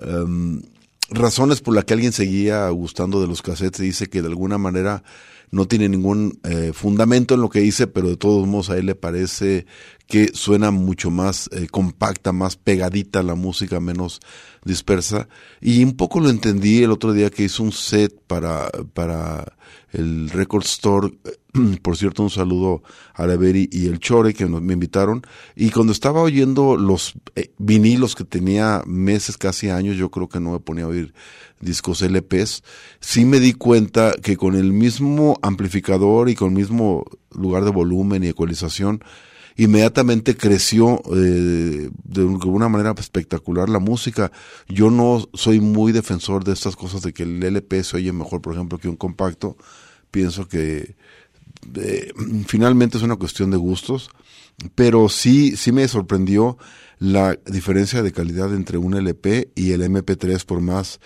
em, 0.00 0.62
razones 1.10 1.60
por 1.60 1.74
las 1.74 1.84
que 1.84 1.94
alguien 1.94 2.12
seguía 2.12 2.68
gustando 2.70 3.20
de 3.20 3.26
los 3.26 3.42
cassettes 3.42 3.80
dice 3.80 4.08
que 4.08 4.22
de 4.22 4.28
alguna 4.28 4.58
manera 4.58 5.02
no 5.50 5.66
tiene 5.66 5.88
ningún 5.88 6.38
eh, 6.44 6.72
fundamento 6.72 7.34
en 7.34 7.40
lo 7.40 7.48
que 7.48 7.60
dice, 7.60 7.86
pero 7.86 8.08
de 8.08 8.16
todos 8.16 8.46
modos 8.46 8.70
a 8.70 8.78
él 8.78 8.86
le 8.86 8.94
parece 8.94 9.66
que 10.06 10.30
suena 10.32 10.70
mucho 10.70 11.10
más 11.10 11.48
eh, 11.52 11.66
compacta, 11.68 12.32
más 12.32 12.56
pegadita 12.56 13.22
la 13.22 13.34
música, 13.34 13.80
menos 13.80 14.20
dispersa. 14.64 15.28
Y 15.60 15.82
un 15.82 15.96
poco 15.96 16.20
lo 16.20 16.30
entendí 16.30 16.82
el 16.82 16.92
otro 16.92 17.12
día 17.12 17.30
que 17.30 17.44
hizo 17.44 17.62
un 17.62 17.72
set 17.72 18.14
para, 18.26 18.70
para 18.94 19.56
el 19.92 20.30
Record 20.30 20.64
Store. 20.64 21.12
Por 21.82 21.96
cierto, 21.96 22.22
un 22.22 22.30
saludo 22.30 22.82
a 23.14 23.26
la 23.26 23.36
Beri 23.36 23.68
y 23.72 23.86
el 23.86 23.98
Chore 23.98 24.34
que 24.34 24.46
me 24.46 24.72
invitaron. 24.72 25.22
Y 25.56 25.70
cuando 25.70 25.92
estaba 25.92 26.20
oyendo 26.20 26.76
los 26.76 27.14
eh, 27.34 27.50
vinilos 27.58 28.14
que 28.14 28.24
tenía 28.24 28.82
meses, 28.86 29.36
casi 29.36 29.70
años, 29.70 29.96
yo 29.96 30.10
creo 30.10 30.28
que 30.28 30.40
no 30.40 30.52
me 30.52 30.60
ponía 30.60 30.84
a 30.84 30.88
oír 30.88 31.12
discos 31.60 32.02
LPs, 32.02 32.62
sí 33.00 33.24
me 33.24 33.38
di 33.38 33.52
cuenta 33.52 34.14
que 34.22 34.36
con 34.36 34.54
el 34.54 34.72
mismo 34.72 35.38
amplificador 35.42 36.30
y 36.30 36.34
con 36.34 36.48
el 36.48 36.54
mismo 36.54 37.04
lugar 37.32 37.64
de 37.64 37.70
volumen 37.70 38.24
y 38.24 38.28
ecualización, 38.28 39.04
inmediatamente 39.56 40.36
creció 40.36 41.02
eh, 41.14 41.90
de 42.04 42.24
una 42.24 42.68
manera 42.68 42.94
espectacular 42.96 43.68
la 43.68 43.78
música. 43.78 44.32
Yo 44.68 44.90
no 44.90 45.28
soy 45.34 45.60
muy 45.60 45.92
defensor 45.92 46.44
de 46.44 46.52
estas 46.52 46.76
cosas 46.76 47.02
de 47.02 47.12
que 47.12 47.24
el 47.24 47.42
LP 47.42 47.84
se 47.84 47.96
oye 47.98 48.12
mejor, 48.12 48.40
por 48.40 48.54
ejemplo, 48.54 48.78
que 48.78 48.88
un 48.88 48.96
compacto. 48.96 49.56
Pienso 50.10 50.48
que 50.48 50.96
finalmente 52.46 52.96
es 52.96 53.02
una 53.02 53.16
cuestión 53.16 53.50
de 53.50 53.56
gustos, 53.56 54.10
pero 54.74 55.08
sí, 55.08 55.56
sí 55.56 55.72
me 55.72 55.86
sorprendió 55.88 56.58
la 56.98 57.38
diferencia 57.46 58.02
de 58.02 58.12
calidad 58.12 58.54
entre 58.54 58.78
un 58.78 58.94
LP 58.94 59.50
y 59.54 59.72
el 59.72 59.82
MP3 59.82 60.44
por 60.44 60.60
más 60.60 61.00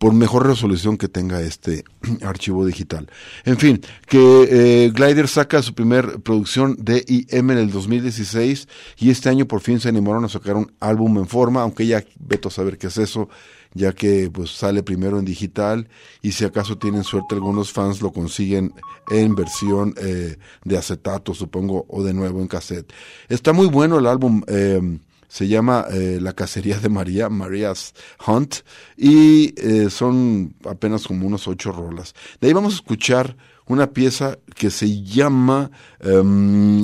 por 0.00 0.14
mejor 0.14 0.46
resolución 0.46 0.96
que 0.96 1.08
tenga 1.08 1.42
este 1.42 1.84
archivo 2.22 2.64
digital. 2.64 3.10
En 3.44 3.58
fin, 3.58 3.82
que 4.06 4.48
eh, 4.50 4.90
Glider 4.94 5.28
saca 5.28 5.60
su 5.60 5.74
primer 5.74 6.20
producción 6.22 6.74
de 6.80 7.04
IM 7.06 7.50
en 7.50 7.58
el 7.58 7.70
2016 7.70 8.66
y 8.96 9.10
este 9.10 9.28
año 9.28 9.44
por 9.46 9.60
fin 9.60 9.78
se 9.78 9.90
animaron 9.90 10.24
a 10.24 10.30
sacar 10.30 10.56
un 10.56 10.72
álbum 10.80 11.18
en 11.18 11.26
forma, 11.28 11.60
aunque 11.60 11.86
ya 11.86 12.02
veto 12.18 12.48
a 12.48 12.50
saber 12.50 12.78
qué 12.78 12.86
es 12.86 12.96
eso, 12.96 13.28
ya 13.74 13.92
que 13.92 14.30
pues 14.30 14.50
sale 14.50 14.82
primero 14.82 15.18
en 15.18 15.24
digital 15.24 15.88
y 16.22 16.32
si 16.32 16.44
acaso 16.44 16.78
tienen 16.78 17.04
suerte 17.04 17.34
algunos 17.34 17.72
fans 17.72 18.00
lo 18.00 18.12
consiguen 18.12 18.74
en 19.10 19.34
versión 19.34 19.94
eh, 19.98 20.36
de 20.64 20.78
acetato, 20.78 21.34
supongo, 21.34 21.86
o 21.88 22.02
de 22.02 22.14
nuevo 22.14 22.40
en 22.40 22.48
cassette. 22.48 22.92
Está 23.28 23.52
muy 23.52 23.66
bueno 23.66 23.98
el 23.98 24.06
álbum. 24.06 24.42
Eh, 24.46 24.98
se 25.30 25.46
llama 25.46 25.86
eh, 25.92 26.18
La 26.20 26.32
Cacería 26.32 26.80
de 26.80 26.88
María, 26.88 27.28
Maria's 27.28 27.94
Hunt, 28.26 28.56
y 28.96 29.54
eh, 29.56 29.88
son 29.88 30.56
apenas 30.68 31.06
como 31.06 31.24
unos 31.24 31.46
ocho 31.46 31.70
rolas. 31.70 32.14
De 32.40 32.48
ahí 32.48 32.52
vamos 32.52 32.72
a 32.72 32.76
escuchar 32.76 33.36
una 33.66 33.92
pieza 33.92 34.38
que 34.56 34.70
se 34.70 35.02
llama 35.02 35.70
um, 36.04 36.82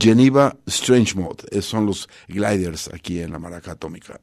Geneva 0.00 0.56
Strange 0.66 1.14
Mode. 1.14 1.44
Es, 1.52 1.64
son 1.64 1.86
los 1.86 2.08
gliders 2.26 2.90
aquí 2.92 3.20
en 3.20 3.30
la 3.30 3.38
maraca 3.38 3.72
atómica. 3.72 4.20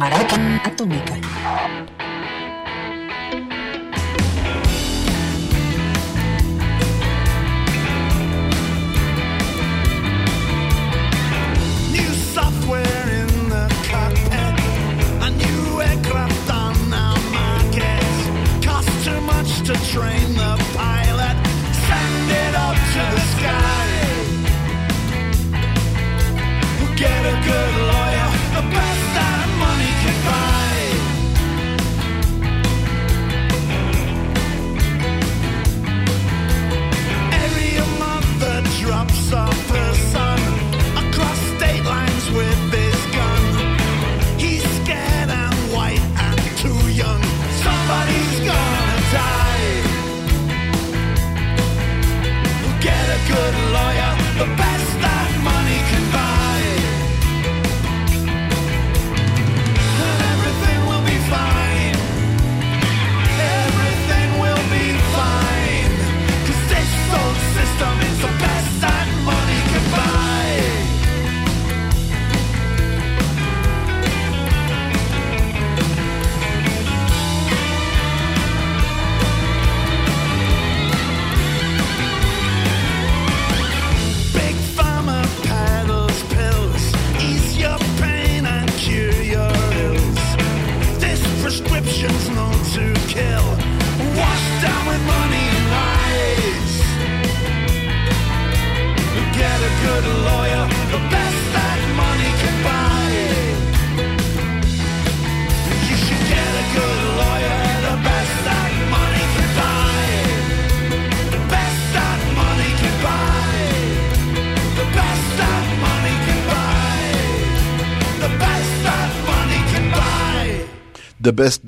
Maraca 0.00 0.62
Atómica. 0.64 1.19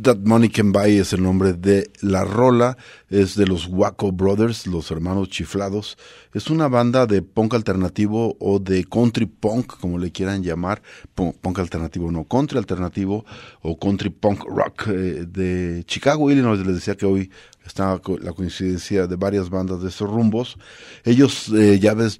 That 0.03 0.19
Money 0.25 0.49
Can 0.49 0.73
Buy 0.73 0.99
es 0.99 1.13
el 1.13 1.23
nombre 1.23 1.53
de 1.53 1.91
la 2.01 2.25
rola, 2.25 2.77
es 3.09 3.37
de 3.37 3.47
los 3.47 3.69
Waco 3.69 4.11
Brothers, 4.11 4.67
los 4.67 4.91
hermanos 4.91 5.29
chiflados. 5.29 5.97
Es 6.35 6.51
una 6.51 6.69
banda 6.69 7.07
de 7.07 7.23
punk 7.23 7.55
alternativo 7.55 8.37
o 8.41 8.59
de 8.59 8.85
country 8.85 9.27
punk, 9.27 9.79
como 9.79 9.99
le 9.99 10.11
quieran 10.11 10.43
llamar, 10.43 10.83
Punk, 11.15 11.59
alternativo, 11.59 12.11
no, 12.11 12.25
country 12.25 12.59
alternativo 12.59 13.25
o 13.61 13.79
country 13.79 14.11
punk 14.11 14.45
rock 14.45 14.89
eh, 14.89 15.27
de 15.29 15.85
Chicago, 15.87 16.31
Illinois. 16.31 16.59
Les 16.59 16.75
decía 16.75 16.97
que 16.97 17.07
hoy 17.07 17.31
está 17.65 18.01
la 18.21 18.33
coincidencia 18.33 19.07
de 19.07 19.17
varias 19.17 19.51
bandas 19.51 19.83
de 19.83 19.89
esos 19.89 20.11
rumbos. 20.11 20.59
Ellos, 21.05 21.49
eh, 21.51 21.79
ya 21.79 21.95
ves, 21.95 22.19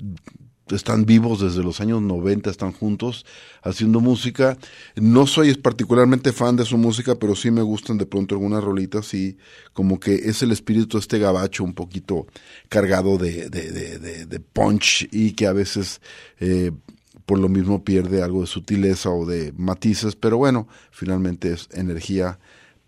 están 0.77 1.05
vivos 1.05 1.41
desde 1.41 1.63
los 1.63 1.81
años 1.81 2.03
90, 2.03 2.51
están 2.51 2.73
juntos 2.73 3.25
haciendo 3.63 4.01
música. 4.01 4.57
No 4.97 5.27
soy 5.27 5.55
particularmente 5.55 6.33
fan 6.33 6.57
de 6.57 6.65
su 6.65 6.79
música, 6.79 7.15
pero 7.17 7.35
sí 7.37 7.51
me 7.51 7.63
gustan 7.63 7.99
de 7.99 8.07
pronto 8.07 8.35
algunas 8.35 8.63
rolitas 8.65 9.15
y 9.15 9.37
como 9.73 10.01
que 10.01 10.15
es 10.15 10.43
el 10.43 10.53
espíritu 10.53 10.97
de 10.97 11.01
este 11.01 11.19
gabacho 11.19 11.65
un 11.65 11.75
poquito 11.75 12.27
cargado 12.69 13.19
de, 13.19 13.49
de, 13.49 13.71
de, 13.71 13.99
de- 14.27 14.41
punch 14.41 15.09
y 15.13 15.33
que 15.33 15.47
a 15.47 15.53
veces 15.53 16.01
eh, 16.41 16.73
por 17.27 17.39
lo 17.39 17.49
mismo 17.49 17.85
pierde 17.85 18.23
algo 18.23 18.41
de 18.43 18.47
sutileza 18.47 19.11
o 19.11 19.25
de 19.27 19.53
matices, 19.57 20.17
pero 20.17 20.37
bueno, 20.39 20.69
finalmente 20.91 21.53
es 21.53 21.69
energía 21.73 22.39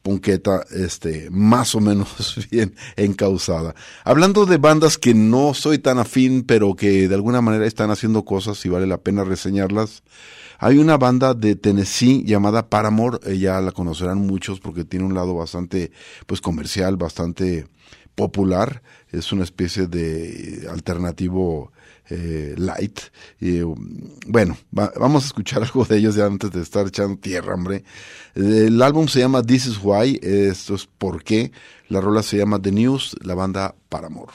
punqueta, 0.04 0.66
este, 0.70 1.30
más 1.30 1.74
o 1.74 1.80
menos 1.80 2.46
bien 2.50 2.74
encausada. 2.96 3.74
Hablando 4.04 4.44
de 4.44 4.58
bandas 4.58 4.98
que 4.98 5.14
no 5.14 5.54
soy 5.54 5.78
tan 5.78 5.98
afín, 5.98 6.44
pero 6.44 6.76
que 6.76 7.08
de 7.08 7.14
alguna 7.14 7.40
manera 7.40 7.66
están 7.66 7.90
haciendo 7.90 8.22
cosas 8.22 8.62
y 8.66 8.68
vale 8.68 8.86
la 8.86 8.98
pena 8.98 9.24
reseñarlas. 9.24 10.02
Hay 10.58 10.76
una 10.76 10.98
banda 10.98 11.32
de 11.32 11.56
Tennessee 11.56 12.22
llamada 12.22 12.68
Paramore, 12.68 13.18
eh, 13.24 13.38
ya 13.38 13.62
la 13.62 13.72
conocerán 13.72 14.18
muchos 14.18 14.60
porque 14.60 14.84
tiene 14.84 15.06
un 15.06 15.14
lado 15.14 15.34
bastante, 15.34 15.90
pues 16.26 16.42
comercial, 16.42 16.96
bastante 16.96 17.66
popular. 18.14 18.82
Es 19.10 19.32
una 19.32 19.42
especie 19.42 19.86
de 19.86 20.68
alternativo 20.70 21.72
eh, 22.10 22.54
light. 22.56 23.00
Y, 23.40 23.60
um, 23.60 23.76
bueno, 24.26 24.56
va- 24.76 24.92
vamos 24.98 25.24
a 25.24 25.26
escuchar 25.26 25.62
algo 25.64 25.84
de 25.84 25.98
ellos 25.98 26.14
ya 26.14 26.26
antes 26.26 26.50
de 26.50 26.62
estar 26.62 26.86
echando 26.86 27.16
tierra, 27.18 27.54
hombre. 27.54 27.84
El 28.34 28.80
álbum 28.82 29.08
se 29.08 29.20
llama 29.20 29.42
This 29.42 29.66
Is 29.66 29.78
Why, 29.82 30.18
esto 30.22 30.74
es 30.74 30.86
por 30.86 31.22
qué. 31.24 31.52
La 31.88 32.00
rola 32.00 32.22
se 32.22 32.36
llama 32.36 32.60
The 32.60 32.72
News, 32.72 33.16
la 33.22 33.34
banda 33.34 33.74
Paramore. 33.88 34.32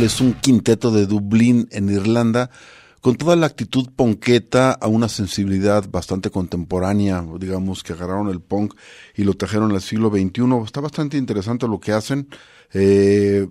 Es 0.00 0.20
un 0.22 0.32
quinteto 0.32 0.90
de 0.90 1.06
Dublín 1.06 1.68
en 1.70 1.90
Irlanda 1.90 2.50
con 3.02 3.16
toda 3.16 3.36
la 3.36 3.46
actitud 3.46 3.90
ponqueta 3.94 4.72
a 4.72 4.86
una 4.86 5.08
sensibilidad 5.08 5.84
bastante 5.90 6.30
contemporánea, 6.30 7.22
digamos 7.38 7.82
que 7.82 7.92
agarraron 7.92 8.28
el 8.28 8.40
punk 8.40 8.74
y 9.14 9.24
lo 9.24 9.34
trajeron 9.34 9.72
al 9.72 9.82
siglo 9.82 10.08
XXI. 10.08 10.64
Está 10.64 10.80
bastante 10.80 11.18
interesante 11.18 11.68
lo 11.68 11.78
que 11.78 11.92
hacen. 11.92 12.28
Eh, 12.72 13.46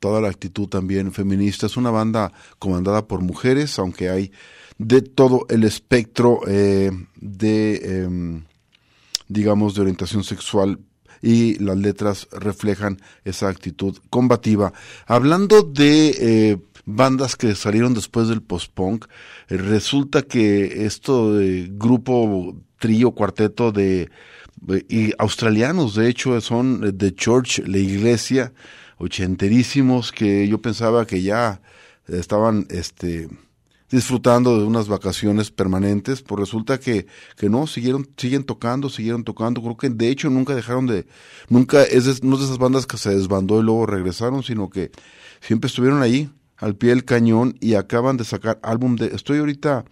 toda 0.00 0.20
la 0.20 0.28
actitud 0.28 0.68
también 0.68 1.12
feminista. 1.12 1.66
Es 1.66 1.76
una 1.76 1.90
banda 1.90 2.32
comandada 2.58 3.06
por 3.06 3.20
mujeres, 3.20 3.78
aunque 3.78 4.10
hay 4.10 4.32
de 4.78 5.00
todo 5.02 5.46
el 5.48 5.62
espectro 5.62 6.40
eh, 6.48 6.90
de, 7.20 8.04
em, 8.04 8.44
digamos, 9.28 9.74
de 9.74 9.82
orientación 9.82 10.24
sexual 10.24 10.80
y 11.24 11.58
las 11.58 11.78
letras 11.78 12.28
reflejan 12.32 13.00
esa 13.24 13.48
actitud 13.48 13.96
combativa. 14.10 14.74
Hablando 15.06 15.62
de 15.62 16.08
eh, 16.20 16.58
bandas 16.84 17.34
que 17.34 17.54
salieron 17.54 17.94
después 17.94 18.28
del 18.28 18.42
post-punk, 18.42 19.06
eh, 19.48 19.56
resulta 19.56 20.20
que 20.20 20.84
esto 20.84 21.34
de 21.34 21.70
grupo, 21.72 22.54
trío, 22.78 23.12
cuarteto 23.12 23.72
de 23.72 24.10
eh, 24.68 24.84
y 24.88 25.12
australianos, 25.16 25.94
de 25.94 26.10
hecho, 26.10 26.38
son 26.42 26.84
eh, 26.84 26.92
The 26.92 27.14
Church, 27.14 27.60
la 27.66 27.78
iglesia, 27.78 28.52
ochenterísimos, 28.98 30.12
que 30.12 30.46
yo 30.46 30.60
pensaba 30.60 31.06
que 31.06 31.22
ya 31.22 31.62
estaban 32.06 32.66
este 32.68 33.28
disfrutando 33.94 34.58
de 34.58 34.64
unas 34.64 34.88
vacaciones 34.88 35.52
permanentes, 35.52 36.20
pues 36.20 36.40
resulta 36.40 36.80
que, 36.80 37.06
que 37.36 37.48
no, 37.48 37.66
siguieron, 37.68 38.08
siguen 38.16 38.42
tocando, 38.42 38.88
siguieron 38.88 39.22
tocando, 39.22 39.62
creo 39.62 39.76
que 39.76 39.88
de 39.88 40.08
hecho 40.08 40.30
nunca 40.30 40.54
dejaron 40.54 40.86
de, 40.86 41.06
nunca 41.48 41.84
es 41.84 42.04
de, 42.04 42.26
no 42.26 42.34
es 42.34 42.40
de 42.40 42.46
esas 42.46 42.58
bandas 42.58 42.86
que 42.86 42.96
se 42.96 43.10
desbandó 43.10 43.60
y 43.60 43.62
luego 43.62 43.86
regresaron, 43.86 44.42
sino 44.42 44.68
que 44.68 44.90
siempre 45.40 45.68
estuvieron 45.68 46.02
ahí, 46.02 46.28
al 46.56 46.74
pie 46.74 46.90
del 46.90 47.04
cañón, 47.04 47.56
y 47.60 47.74
acaban 47.74 48.16
de 48.16 48.24
sacar 48.24 48.58
álbum 48.62 48.96
de, 48.96 49.06
estoy 49.14 49.38
ahorita 49.38 49.84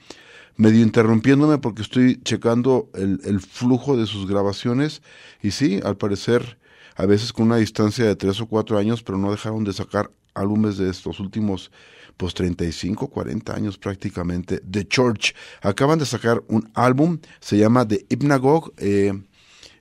medio 0.56 0.82
interrumpiéndome 0.82 1.58
porque 1.58 1.82
estoy 1.82 2.20
checando 2.22 2.90
el, 2.94 3.20
el 3.24 3.40
flujo 3.40 3.96
de 3.96 4.06
sus 4.06 4.26
grabaciones, 4.26 5.00
y 5.42 5.52
sí, 5.52 5.80
al 5.84 5.96
parecer, 5.96 6.58
a 6.96 7.06
veces 7.06 7.32
con 7.32 7.46
una 7.46 7.56
distancia 7.56 8.04
de 8.04 8.16
tres 8.16 8.40
o 8.40 8.46
cuatro 8.46 8.78
años, 8.78 9.02
pero 9.04 9.16
no 9.16 9.30
dejaron 9.30 9.62
de 9.62 9.72
sacar 9.72 10.10
álbumes 10.34 10.76
de 10.78 10.90
estos 10.90 11.20
últimos 11.20 11.70
pues 12.16 12.34
35, 12.34 13.08
40 13.08 13.54
años 13.54 13.78
prácticamente, 13.78 14.60
The 14.60 14.86
Church. 14.86 15.34
Acaban 15.60 15.98
de 15.98 16.06
sacar 16.06 16.42
un 16.48 16.70
álbum, 16.74 17.18
se 17.40 17.58
llama 17.58 17.86
The 17.86 18.06
Hypnagogue, 18.08 18.72
eh, 18.78 19.12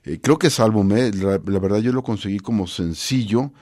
eh 0.04 0.18
creo 0.20 0.38
que 0.38 0.48
es 0.48 0.58
álbum, 0.60 0.90
eh. 0.92 1.12
la, 1.12 1.38
verdad 1.38 1.78
yo 1.78 1.92
lo 1.92 2.02
conseguí 2.02 2.38
como 2.38 2.66
sencillo, 2.66 3.52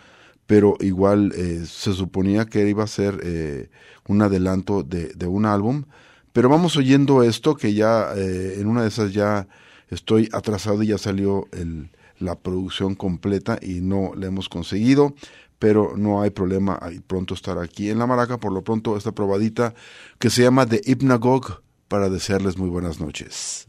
pero 0.46 0.76
igual 0.80 1.32
eh, 1.36 1.64
se 1.66 1.92
suponía 1.92 2.46
que 2.46 2.68
iba 2.68 2.84
a 2.84 2.88
ser 2.88 3.20
eh, 3.22 3.70
un 4.08 4.22
adelanto 4.22 4.82
de, 4.82 5.08
de, 5.14 5.26
un 5.26 5.46
álbum. 5.46 5.84
Pero 6.32 6.48
vamos 6.48 6.76
oyendo 6.76 7.22
esto, 7.22 7.56
que 7.56 7.74
ya 7.74 8.12
en 8.14 8.68
una 8.68 8.82
de 8.82 8.88
esas 8.88 9.12
ya 9.12 9.48
estoy 9.88 10.28
atrasado 10.32 10.80
y 10.84 10.88
ya 10.88 10.98
salió 10.98 11.48
el, 11.50 11.90
la 12.20 12.38
producción 12.38 12.94
completa 12.94 13.58
y 13.60 13.80
no 13.80 14.12
la 14.14 14.26
hemos 14.26 14.48
conseguido 14.48 15.14
pero 15.60 15.92
no 15.94 16.22
hay 16.22 16.30
problema, 16.30 16.78
ahí 16.80 17.00
pronto 17.00 17.34
estará 17.34 17.62
aquí 17.62 17.90
en 17.90 17.98
La 18.00 18.06
Maraca, 18.06 18.40
por 18.40 18.50
lo 18.50 18.64
pronto 18.64 18.96
esta 18.96 19.12
probadita 19.12 19.74
que 20.18 20.30
se 20.30 20.42
llama 20.42 20.66
The 20.66 20.80
Hypnagogue 20.84 21.54
para 21.86 22.08
desearles 22.08 22.56
muy 22.56 22.70
buenas 22.70 22.98
noches. 22.98 23.68